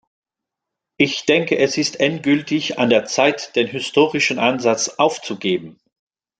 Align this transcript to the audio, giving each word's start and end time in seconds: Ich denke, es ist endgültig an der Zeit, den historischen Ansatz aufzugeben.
Ich 0.97 1.25
denke, 1.27 1.59
es 1.59 1.77
ist 1.77 1.99
endgültig 1.99 2.79
an 2.79 2.89
der 2.89 3.05
Zeit, 3.05 3.55
den 3.55 3.67
historischen 3.67 4.39
Ansatz 4.39 4.89
aufzugeben. 4.97 5.79